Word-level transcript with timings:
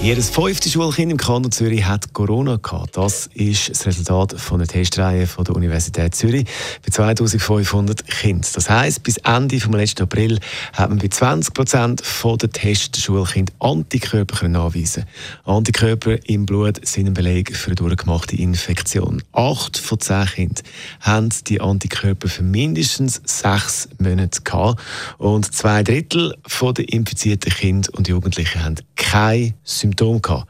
jedes 0.00 0.30
fünfte 0.30 0.70
Schulkind 0.70 1.10
im 1.10 1.18
Kanton 1.18 1.50
Zürich 1.50 1.84
hat 1.84 2.12
Corona 2.12 2.56
gehabt. 2.56 2.96
Das 2.96 3.28
ist 3.34 3.68
das 3.68 3.84
Resultat 3.84 4.32
von 4.38 4.58
der 4.58 4.68
Testreihe 4.68 5.26
von 5.26 5.44
der 5.44 5.56
Universität 5.56 6.14
Zürich 6.14 6.46
bei 6.84 6.90
2500 6.90 8.06
Kindern. 8.06 8.48
Das 8.54 8.70
heisst, 8.70 9.02
bis 9.02 9.16
Ende 9.18 9.58
vom 9.58 9.74
letzten 9.74 10.04
April 10.04 10.38
hat 10.72 10.88
man 10.88 10.98
bei 10.98 11.08
20 11.08 11.52
Prozent 11.52 12.02
der 12.24 12.50
Testschulkinder 12.50 13.52
Antikörper 13.58 14.46
nachweisen. 14.48 15.04
Antikörper 15.44 16.16
im 16.28 16.46
Blut 16.46 16.86
sind 16.86 17.08
ein 17.08 17.14
Beleg 17.14 17.54
für 17.56 17.68
eine 17.68 17.74
durchgemachte 17.74 18.36
Infektion. 18.36 19.22
Acht 19.32 19.78
von 19.78 19.98
zehn 19.98 20.26
Kindern 20.26 20.64
haben 21.00 21.30
die 21.48 21.60
Antikörper 21.60 22.28
für 22.28 22.44
mindestens 22.44 23.20
sechs 23.24 23.88
Monate 23.98 24.42
gehabt 24.42 24.80
und 25.18 25.52
zwei 25.52 25.82
Drittel 25.82 26.36
der 26.62 26.88
infizierten 26.88 27.52
Kinder 27.52 27.90
und 27.94 28.06
Jugendlichen 28.06 28.64
haben 28.64 28.76
keine 29.10 29.54
Symptome 29.64 29.98
Symptome 29.98 30.20
gehabt. 30.20 30.48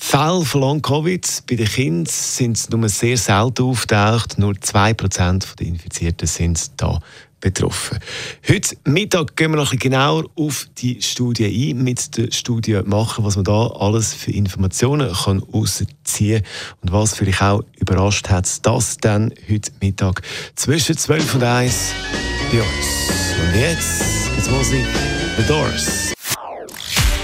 Fälle 0.00 0.44
von 0.44 0.60
Long-Covid 0.60 1.42
bei 1.48 1.56
den 1.56 1.66
Kindern 1.66 2.06
sind 2.06 2.70
nur 2.70 2.88
sehr 2.88 3.16
selten 3.16 3.64
auftaucht. 3.64 4.38
Nur 4.38 4.52
2% 4.52 5.56
der 5.56 5.66
Infizierten 5.66 6.28
sind 6.28 6.70
da 6.76 7.00
betroffen. 7.40 7.98
Heute 8.48 8.76
Mittag 8.84 9.36
gehen 9.36 9.52
wir 9.52 9.58
noch 9.58 9.72
ein 9.72 9.78
genauer 9.78 10.24
auf 10.36 10.68
die 10.78 11.02
Studie 11.02 11.70
ein, 11.72 11.82
mit 11.82 12.16
der 12.16 12.32
Studie 12.32 12.80
machen, 12.84 13.24
was 13.24 13.36
man 13.36 13.44
da 13.44 13.66
alles 13.68 14.14
für 14.14 14.32
Informationen 14.32 15.12
kann 15.12 15.40
rausziehen 15.40 16.42
und 16.80 16.92
was 16.92 17.14
vielleicht 17.14 17.42
auch 17.42 17.62
überrascht 17.78 18.28
hat, 18.28 18.66
das 18.66 18.96
dann 18.98 19.32
heute 19.48 19.70
Mittag 19.80 20.22
zwischen 20.54 20.96
12 20.96 21.34
und 21.34 21.42
1 21.42 21.92
bei 22.50 22.58
uns. 22.58 22.68
Und 23.40 23.60
jetzt, 23.60 24.30
jetzt 24.36 24.50
muss 24.50 24.72
ich 24.72 24.84
The 25.36 25.44
Doors. 25.46 26.07